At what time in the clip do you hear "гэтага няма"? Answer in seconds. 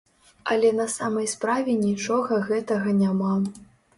2.49-3.33